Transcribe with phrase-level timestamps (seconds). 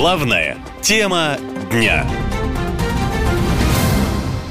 [0.00, 1.38] Главная тема
[1.72, 2.06] дня.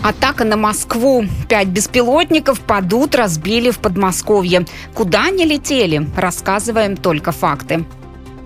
[0.04, 1.24] Атака на Москву.
[1.48, 4.66] Пять беспилотников под утро сбили в Подмосковье.
[4.94, 6.06] Куда они летели?
[6.18, 7.86] Рассказываем только факты.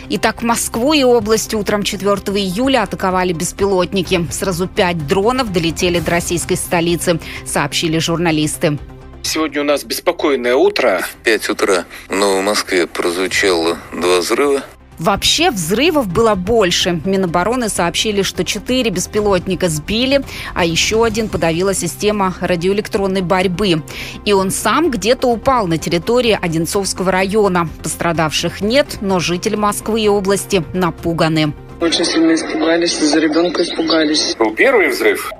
[0.10, 4.28] Итак, Москву и область утром 4 июля атаковали беспилотники.
[4.30, 8.78] Сразу пять дронов долетели до российской столицы, сообщили журналисты.
[9.24, 11.02] Сегодня у нас беспокойное утро.
[11.02, 14.62] В 5 утра но в Москве прозвучало два взрыва.
[15.02, 17.02] Вообще взрывов было больше.
[17.06, 20.22] Минобороны сообщили, что четыре беспилотника сбили,
[20.54, 23.82] а еще один подавила система радиоэлектронной борьбы.
[24.26, 27.68] И он сам где-то упал на территории Одинцовского района.
[27.82, 31.54] Пострадавших нет, но жители Москвы и области напуганы.
[31.80, 34.36] Очень сильно испугались, за ребенка испугались.
[34.38, 35.32] Был первый взрыв.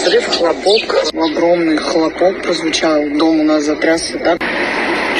[0.00, 3.02] Взрыв, хлопок, огромный хлопок прозвучал.
[3.18, 4.40] Дом у нас затрясся так.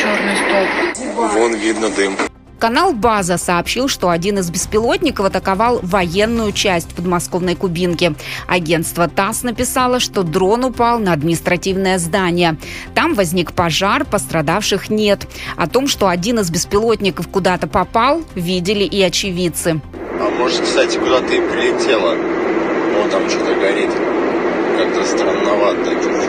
[0.00, 1.32] Черный столб.
[1.34, 2.16] Вон видно дым.
[2.58, 8.14] Канал «База» сообщил, что один из беспилотников атаковал военную часть подмосковной Кубинки.
[8.46, 12.58] Агентство ТАСС написало, что дрон упал на административное здание.
[12.94, 15.26] Там возник пожар, пострадавших нет.
[15.56, 19.80] О том, что один из беспилотников куда-то попал, видели и очевидцы.
[20.20, 22.14] А может, кстати, куда-то и прилетело.
[22.98, 23.90] Вот там что-то горит.
[24.80, 26.19] Как-то странновато.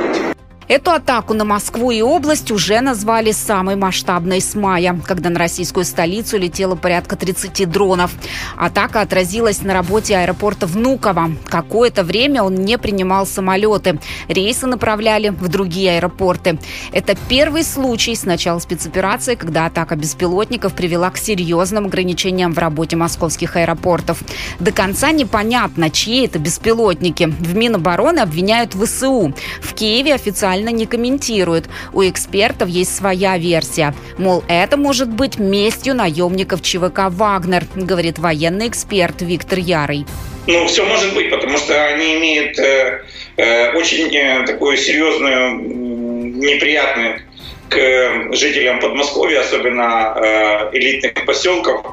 [0.71, 5.83] Эту атаку на Москву и область уже назвали самой масштабной с мая, когда на российскую
[5.83, 8.11] столицу летело порядка 30 дронов.
[8.55, 11.31] Атака отразилась на работе аэропорта Внуково.
[11.43, 13.99] Какое-то время он не принимал самолеты.
[14.29, 16.57] Рейсы направляли в другие аэропорты.
[16.93, 22.95] Это первый случай с начала спецоперации, когда атака беспилотников привела к серьезным ограничениям в работе
[22.95, 24.23] московских аэропортов.
[24.61, 27.25] До конца непонятно, чьи это беспилотники.
[27.25, 29.33] В Минобороны обвиняют ВСУ.
[29.59, 31.65] В Киеве официально не комментируют.
[31.93, 33.93] У экспертов есть своя версия.
[34.17, 40.05] Мол, это может быть местью наемников ЧВК «Вагнер», говорит военный эксперт Виктор Ярый.
[40.47, 43.03] Ну, все может быть, потому что они имеют э,
[43.37, 47.21] э, очень э, такую серьезную, неприятную
[47.69, 51.85] к жителям Подмосковья, особенно э, элитных поселков.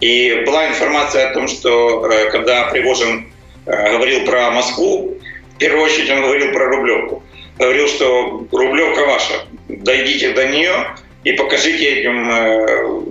[0.00, 3.26] И была информация о том, что э, когда Пригожин
[3.66, 5.16] э, говорил про Москву,
[5.54, 7.22] в первую очередь он говорил про Рублевку.
[7.58, 10.94] Говорил, что Рублевка ваша, дойдите до нее
[11.24, 13.02] и покажите этим, э,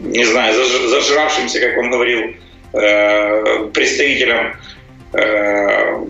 [0.00, 2.34] не знаю, заж- зажравшимся, как он говорил,
[2.72, 4.56] э, представителям
[5.12, 6.04] э,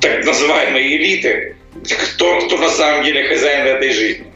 [0.00, 1.56] так называемой элиты,
[2.14, 4.26] кто, кто на самом деле хозяин этой жизни.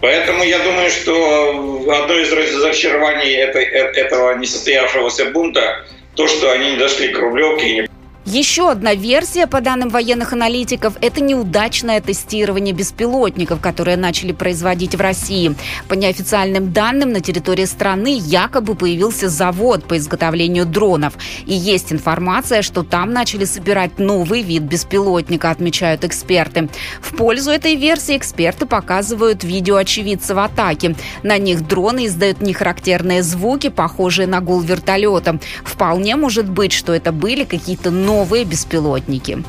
[0.00, 5.84] Поэтому я думаю, что одно из разочарований этого несостоявшегося бунта
[6.14, 7.88] то, что они не дошли к Рублевке и не
[8.26, 15.00] Еще одна версия, по данным военных аналитиков, это неудачное тестирование беспилотников, которые начали производить в
[15.00, 15.54] России.
[15.88, 21.18] По неофициальным данным, на территории страны якобы появился завод по изготовлению дронов.
[21.44, 26.70] И есть информация, что там начали собирать новый вид беспилотника, отмечают эксперты.
[27.02, 30.96] В пользу этой версии эксперты показывают видео очевидцев атаки.
[31.22, 35.38] На них дроны издают нехарактерные звуки, похожие на гул вертолета.
[35.62, 38.13] Вполне может быть, что это были какие-то новые
[38.44, 39.42] беспилотники.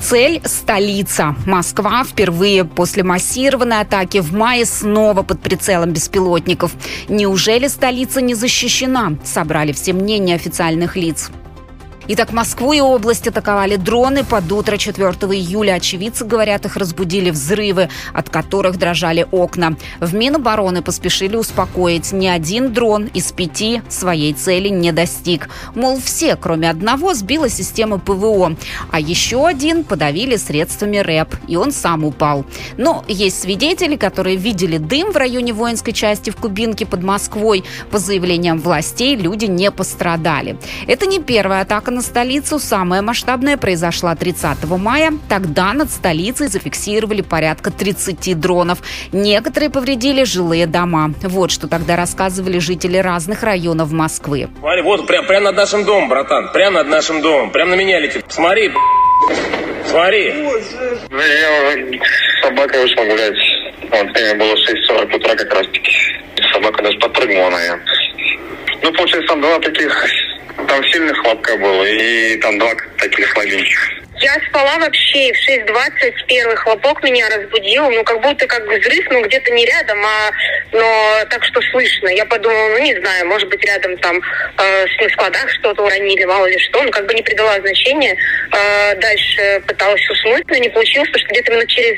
[0.00, 1.36] Цель– столица.
[1.46, 6.72] Москва впервые после массированной атаки в мае снова под прицелом беспилотников.
[7.08, 9.14] Неужели столица не защищена?
[9.24, 11.30] Собрали все мнения официальных лиц.
[12.10, 15.74] Итак, Москву и область атаковали дроны под утро 4 июля.
[15.74, 19.76] Очевидцы говорят, их разбудили взрывы, от которых дрожали окна.
[20.00, 22.10] В Минобороны поспешили успокоить.
[22.12, 25.50] Ни один дрон из пяти своей цели не достиг.
[25.74, 28.56] Мол, все, кроме одного, сбила система ПВО.
[28.90, 32.46] А еще один подавили средствами РЭП, и он сам упал.
[32.78, 37.64] Но есть свидетели, которые видели дым в районе воинской части в Кубинке под Москвой.
[37.90, 40.58] По заявлениям властей, люди не пострадали.
[40.86, 42.58] Это не первая атака на столицу.
[42.58, 45.12] Самая масштабная произошла 30 мая.
[45.28, 48.78] Тогда над столицей зафиксировали порядка 30 дронов.
[49.12, 51.12] Некоторые повредили жилые дома.
[51.22, 54.48] Вот что тогда рассказывали жители разных районов Москвы.
[54.58, 56.52] Смотри, вот прям, прям над нашим домом, братан.
[56.52, 57.50] Прям над нашим домом.
[57.50, 58.24] Прям на меня летит.
[58.28, 58.72] Смотри,
[59.86, 60.34] смотри.
[61.10, 63.34] Я с собакой вышел гулять.
[63.90, 65.92] Вот, время было 6.40 утра как раз таки.
[66.52, 67.84] Собака даже подпрыгнула, наверное.
[68.82, 70.06] Ну, получается, там два таких,
[70.66, 73.98] там сильных хлопка было, и там два таких слабеньких.
[74.20, 79.06] Я спала вообще, и в 6.20 первый хлопок меня разбудил, ну, как будто как взрыв,
[79.10, 80.32] ну, где-то не рядом, а,
[80.72, 82.08] но так что слышно.
[82.08, 84.20] Я подумала, ну, не знаю, может быть, рядом там
[84.58, 88.16] э, на складах что-то уронили, мало ли что, ну, как бы не придала значения.
[88.50, 91.96] Э, дальше пыталась уснуть, но не получилось, потому что где-то минут через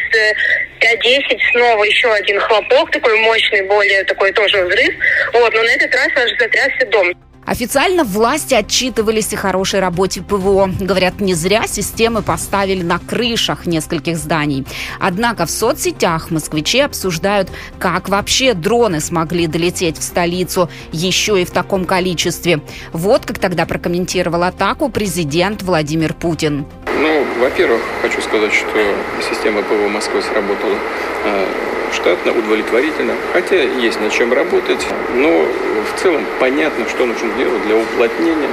[0.81, 4.95] 5-10 снова еще один хлопок, такой мощный, более такой тоже взрыв.
[5.33, 7.15] Вот, но на этот раз аж затрясся дом.
[7.51, 10.71] Официально власти отчитывались о хорошей работе ПВО.
[10.79, 14.65] Говорят, не зря системы поставили на крышах нескольких зданий.
[15.01, 17.49] Однако в соцсетях москвичи обсуждают,
[17.81, 22.61] как вообще дроны смогли долететь в столицу еще и в таком количестве.
[22.93, 26.67] Вот как тогда прокомментировал атаку президент Владимир Путин.
[27.01, 28.95] Ну, во-первых, хочу сказать, что
[29.29, 30.77] система ПВО Москвы сработала
[31.25, 35.45] э, штатно, удовлетворительно, хотя есть над чем работать, но
[35.85, 38.49] в целом понятно, что нужно делать для уплотнения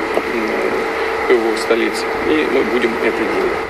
[1.27, 3.67] ПВО в столице, и мы будем это делать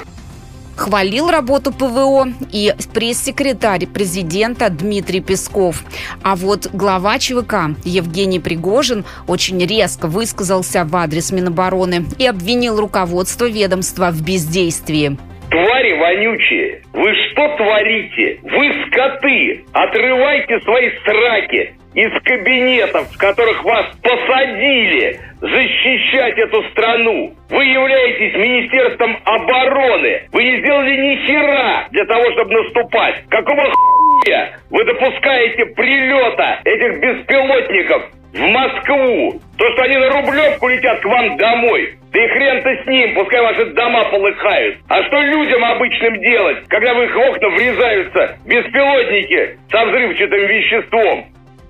[0.78, 5.84] хвалил работу ПВО и пресс-секретарь президента Дмитрий Песков.
[6.22, 13.46] А вот глава ЧВК Евгений Пригожин очень резко высказался в адрес Минобороны и обвинил руководство
[13.50, 15.18] ведомства в бездействии.
[15.50, 18.40] Твари вонючие, вы что творите?
[18.44, 19.64] Вы скоты!
[19.74, 27.34] Отрывайте свои сраки из кабинетов, в которых вас посадили защищать эту страну.
[27.50, 30.28] Вы являетесь Министерством обороны.
[30.34, 33.24] Вы не сделали ни хера для того, чтобы наступать.
[33.30, 38.04] Какого хуя вы допускаете прилета этих беспилотников
[38.34, 39.42] в Москву?
[39.58, 41.94] То, что они на Рублевку летят к вам домой.
[42.18, 44.78] Да и хрен-то с ним, пускай ваши дома полыхают.
[44.90, 51.26] А что людям обычным делать, когда в их окна врезаются беспилотники со взрывчатым веществом?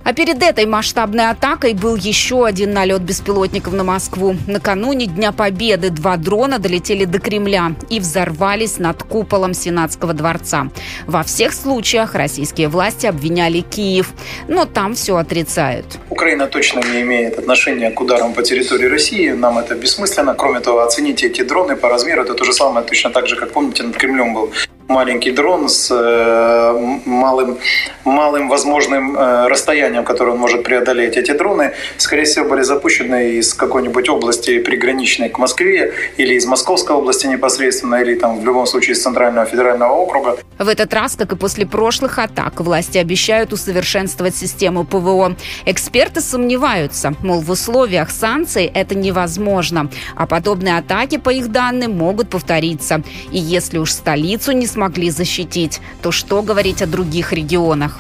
[0.07, 4.37] А перед этой масштабной атакой был еще один налет беспилотников на Москву.
[4.47, 10.69] Накануне Дня Победы два дрона долетели до Кремля и взорвались над куполом Сенатского дворца.
[11.07, 14.13] Во всех случаях российские власти обвиняли Киев,
[14.47, 15.97] но там все отрицают.
[16.09, 19.31] Украина точно не имеет отношения к ударам по территории России.
[19.31, 20.35] Нам это бессмысленно.
[20.35, 22.21] Кроме того, оцените эти дроны по размеру.
[22.21, 24.53] Это то же самое, точно так же, как помните, над Кремлем был
[24.87, 27.57] маленький дрон с э, малым,
[28.05, 31.17] малым возможным э, расстоянием, которое он может преодолеть.
[31.17, 36.95] Эти дроны, скорее всего, были запущены из какой-нибудь области приграничной к Москве или из Московской
[36.95, 40.37] области непосредственно, или там в любом случае из Центрального федерального округа.
[40.57, 45.35] В этот раз, как и после прошлых атак, власти обещают усовершенствовать систему ПВО.
[45.65, 52.29] Эксперты сомневаются, мол, в условиях санкций это невозможно, а подобные атаки, по их данным, могут
[52.29, 53.01] повториться.
[53.31, 57.97] И если уж столицу не смогли защитить, то что говорить о других регионах?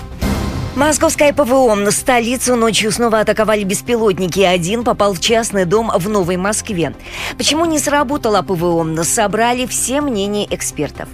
[0.75, 4.41] Московская ПВО на столицу ночью снова атаковали беспилотники.
[4.41, 6.93] Один попал в частный дом в Новой Москве.
[7.35, 8.85] Почему не сработала ПВО?
[9.01, 11.09] Собрали все мнения экспертов.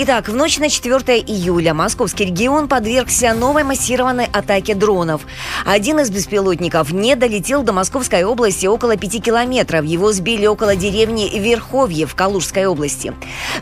[0.00, 5.22] Итак, в ночь на 4 июля московский регион подвергся новой массированной атаке дронов.
[5.66, 9.84] Один из беспилотников не долетел до Московской области около 5 километров.
[9.84, 13.12] Его сбили около деревни Верховье в Калужской области.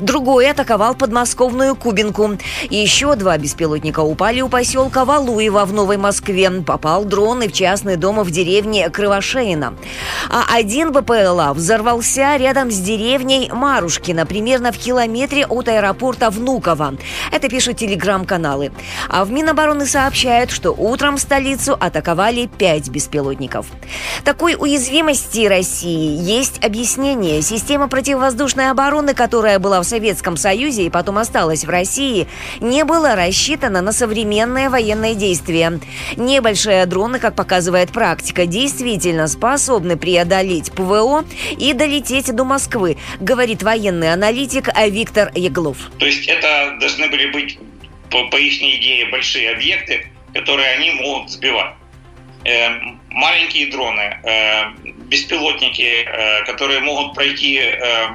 [0.01, 2.37] Другой атаковал подмосковную Кубинку.
[2.69, 6.51] Еще два беспилотника упали у поселка Валуева в Новой Москве.
[6.51, 9.73] Попал дрон и в частный дом в деревне Кривошеина.
[10.29, 16.95] А один БПЛА взорвался рядом с деревней Марушкина, примерно в километре от аэропорта аэропорта Внуково.
[17.33, 18.73] Это пишут телеграм-каналы.
[19.09, 23.67] А в Минобороны сообщают, что утром столицу атаковали пять беспилотников.
[24.25, 27.43] Такой уязвимости России есть объяснение.
[27.43, 32.29] Система противовоздушной обороны, которая была в Советском Союзе и потом осталась в России,
[32.61, 35.81] не была рассчитана на современные военные действия.
[36.17, 41.25] Небольшие дроны, как показывает практика, действительно способны преодолеть ПВО
[41.59, 45.91] и долететь до Москвы, говорит военный аналитик Виктор Яглов.
[45.99, 47.59] То есть есть это должны были быть,
[48.11, 51.75] по, по их идее, большие объекты, которые они могут сбивать.
[52.45, 52.71] Э,
[53.11, 54.71] маленькие дроны, э,
[55.09, 58.09] беспилотники, э, которые могут пройти э,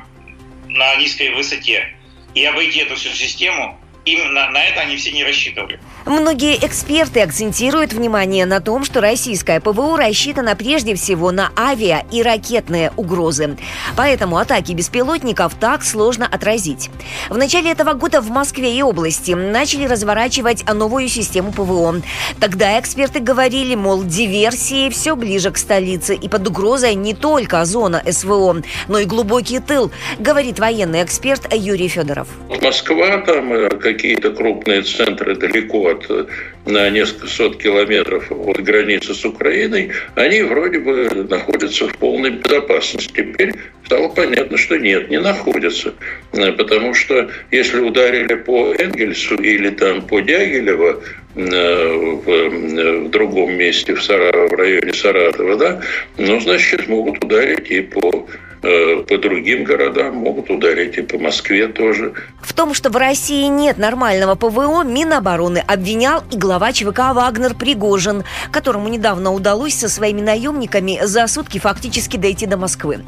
[0.67, 1.95] на низкой высоте
[2.33, 5.79] и обойти эту всю систему, именно на это они все не рассчитывали.
[6.05, 12.23] Многие эксперты акцентируют внимание на том, что российская ПВО рассчитана прежде всего на авиа и
[12.23, 13.57] ракетные угрозы.
[13.95, 16.89] Поэтому атаки беспилотников так сложно отразить.
[17.29, 22.01] В начале этого года в Москве и области начали разворачивать новую систему ПВО.
[22.39, 28.01] Тогда эксперты говорили, мол, диверсии все ближе к столице и под угрозой не только зона
[28.09, 32.27] СВО, но и глубокий тыл, говорит военный эксперт Юрий Федоров.
[32.61, 36.27] Москва там, э, как какие-то крупные центры далеко от
[36.65, 43.13] на несколько сот километров от границы с Украиной, они вроде бы находятся в полной безопасности.
[43.15, 43.53] Теперь
[43.85, 45.93] стало понятно, что нет, не находятся.
[46.31, 51.01] Потому что если ударили по Энгельсу или там по Дягилево,
[51.33, 55.81] в, в другом месте, в, Сара, в районе Саратова, да,
[56.17, 61.67] ну, значит, могут ударить и по Э, по другим городам, могут ударить и по Москве
[61.67, 62.13] тоже.
[62.41, 68.23] В том, что в России нет нормального ПВО, Минобороны обвинял и глава ЧВК «Вагнер» Пригожин,
[68.51, 72.99] которому недавно удалось со своими наемниками за сутки фактически дойти до Москвы.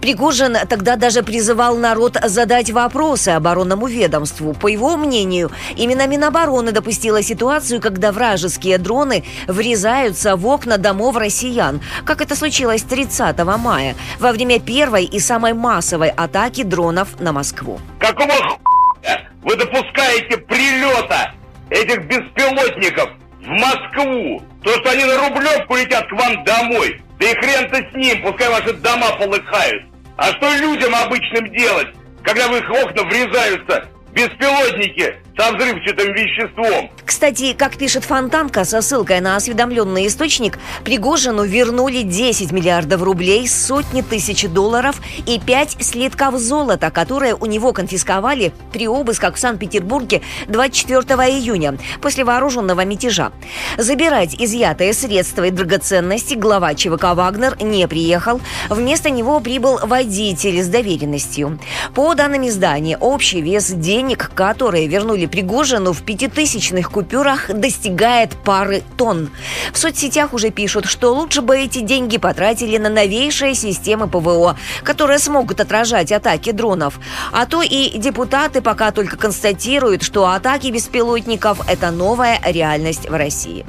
[0.00, 4.54] Пригожин тогда даже призывал народ задать вопросы оборонному ведомству.
[4.54, 11.80] По его мнению, именно Минобороны допустила ситуацию, когда вражеские дроны врезаются в окна домов россиян,
[12.04, 17.32] как это случилось 30 мая, во время первой первой и самой массовой атаки дронов на
[17.32, 17.80] Москву.
[17.98, 21.32] Какого хуя вы допускаете прилета
[21.70, 24.42] этих беспилотников в Москву?
[24.62, 27.00] То, что они на Рублевку летят к вам домой.
[27.18, 29.84] Да и хрен-то с ним, пускай ваши дома полыхают.
[30.16, 31.88] А что людям обычным делать,
[32.22, 36.90] когда в их окна врезаются беспилотники со взрывчатым веществом.
[37.04, 44.02] Кстати, как пишет Фонтанка со ссылкой на осведомленный источник, Пригожину вернули 10 миллиардов рублей, сотни
[44.02, 51.00] тысяч долларов и 5 слитков золота, которые у него конфисковали при обысках в Санкт-Петербурге 24
[51.30, 53.32] июня после вооруженного мятежа.
[53.78, 58.40] Забирать изъятые средства и драгоценности глава ЧВК «Вагнер» не приехал.
[58.68, 61.58] Вместо него прибыл водитель с доверенностью.
[61.94, 68.82] По данным издания, общий вес денег, которые вернули Юлии Пригожину в пятитысячных купюрах достигает пары
[68.96, 69.30] тонн.
[69.72, 75.18] В соцсетях уже пишут, что лучше бы эти деньги потратили на новейшие системы ПВО, которые
[75.18, 76.98] смогут отражать атаки дронов.
[77.30, 83.64] А то и депутаты пока только констатируют, что атаки беспилотников– это новая реальность в России.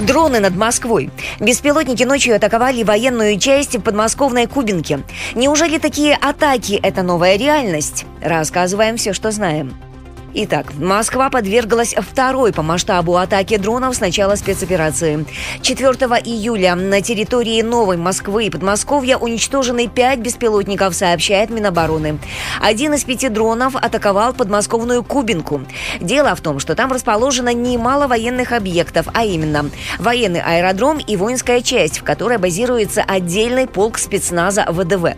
[0.00, 1.10] Дроны над Москвой.
[1.38, 5.00] Беспилотники ночью атаковали военную часть в подмосковной Кубинке.
[5.34, 8.06] Неужели такие атаки– это новая реальность?
[8.22, 9.74] Рассказываем все, что знаем.
[10.34, 15.26] Итак, Москва подверглась второй по масштабу атаке дронов с начала спецоперации.
[15.60, 15.90] 4
[16.24, 22.18] июля на территории Новой Москвы и Подмосковья уничтожены пять беспилотников, сообщает Минобороны.
[22.62, 25.64] Один из пяти дронов атаковал подмосковную Кубинку.
[26.00, 29.66] Дело в том, что там расположено немало военных объектов, а именно
[29.98, 35.14] военный аэродром и воинская часть, в которой базируется отдельный полк спецназа ВДВ.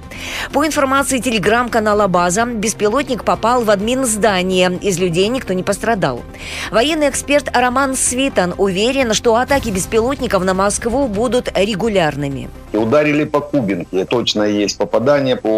[0.52, 6.22] По информации телеграм-канала «База», беспилотник попал в админ здания из людей никто не пострадал.
[6.70, 12.48] Военный эксперт Роман Свитан уверен, что атаки беспилотников на Москву будут регулярными.
[12.72, 14.04] И ударили по Кубинке.
[14.04, 15.48] Точно есть попадания по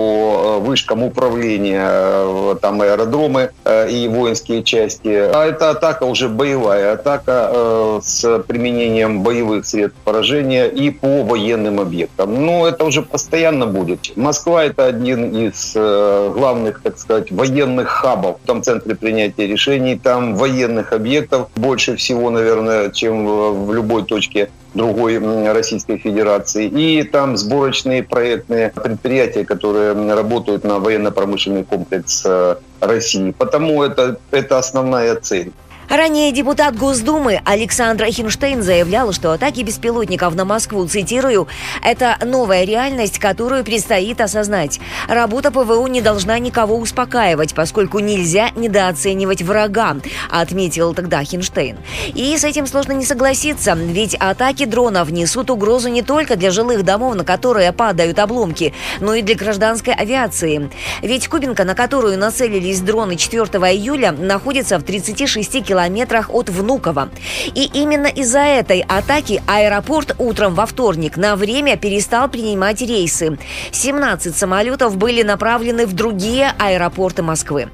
[0.61, 5.09] э, вышкам управления, э, там аэродромы э, и воинские части.
[5.09, 12.45] А это атака уже боевая, атака с применением боевых средств поражения и по военным объектам.
[12.45, 14.15] Но это уже постоянно будет.
[14.17, 20.01] Москва это один из главных, так сказать, военных хабов в том центре принятия принятия решений.
[20.03, 23.27] Там военных объектов больше всего, наверное, чем
[23.67, 25.19] в любой точке другой
[25.53, 26.67] Российской Федерации.
[26.67, 33.31] И там сборочные проектные предприятия, которые работают на военно-промышленный комплекс э, России.
[33.39, 35.53] Потому это, это основная цель.
[35.89, 41.47] Ранее депутат Госдумы Александр Хинштейн заявлял, что атаки беспилотников на Москву, цитирую,
[41.81, 44.81] «это новая реальность, которую предстоит осознать.
[45.07, 49.97] Работа ПВО не должна никого успокаивать, поскольку нельзя недооценивать врага»,
[50.29, 51.77] отметил тогда Хинштейн.
[52.15, 56.83] И с этим сложно не согласиться, ведь атаки дронов несут угрозу не только для жилых
[56.83, 60.69] домов, на которые падают обломки, но и для гражданской авиации.
[61.01, 67.11] Ведь Кубинка, на которую нацелились дроны 4 июля, находится в 36 километрах километрах от Внуково.
[67.55, 73.39] И именно из-за этой атаки аэропорт утром во вторник на время перестал принимать рейсы.
[73.73, 77.69] 17 самолетов были направлены в другие аэропорты Москвы.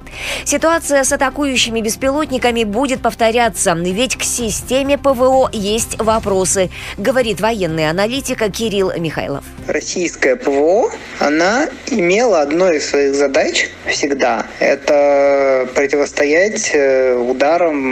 [0.45, 8.43] Ситуация с атакующими беспилотниками будет повторяться, ведь к системе ПВО есть вопросы, говорит военный аналитик
[8.51, 9.45] Кирилл Михайлов.
[9.69, 10.91] Российская ПВО,
[11.21, 14.47] она имела одной из своих задач всегда.
[14.59, 17.92] Это противостоять э, ударам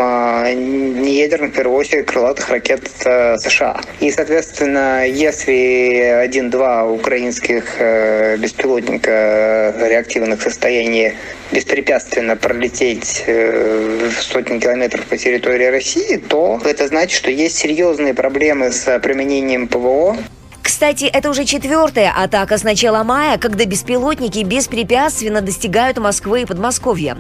[0.53, 3.81] неядерных, в первую очередь, крылатых ракет э, США.
[4.01, 11.13] И, соответственно, если один-два украинских э, беспилотника реактивных состояний
[11.53, 18.71] беспрепятственно пролететь э, сотни километров по территории России, то это значит, что есть серьезные проблемы
[18.71, 20.17] с применением ПВО
[20.63, 27.19] Кстати, это уже четвертая атака с начала мая, когда беспилотники беспрепятственно достигают Москвы и Подмосковья.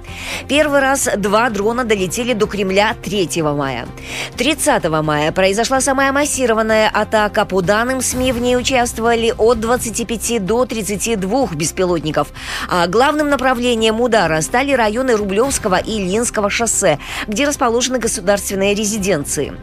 [0.49, 3.87] Первый раз два дрона долетели до Кремля 3 мая.
[4.37, 7.44] 30 мая произошла самая массированная атака.
[7.44, 12.28] По данным СМИ, в ней участвовали от 25 до 32 беспилотников.
[12.68, 19.54] А главным направлением удара стали районы Рублевского и Ильинского шоссе, где расположены государственные резиденции.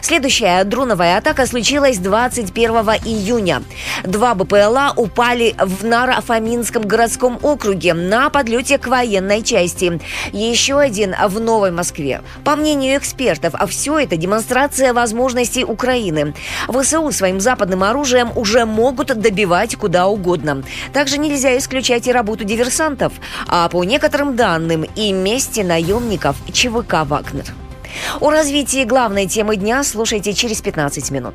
[0.00, 3.62] Следующая дроновая атака случилась 21 июня.
[4.04, 10.00] Два БПЛА упали в Наро-Фоминском городском округе на подлете к военной части.
[10.32, 12.22] Еще один в Новой Москве.
[12.44, 16.34] По мнению экспертов, а все это демонстрация возможностей Украины.
[16.68, 20.62] ВСУ своим западным оружием уже могут добивать куда угодно.
[20.92, 23.12] Также нельзя исключать и работу диверсантов.
[23.46, 27.46] А по некоторым данным и мести наемников ЧВК «Вагнер».
[28.20, 31.34] О развитии главной темы дня слушайте через 15 минут.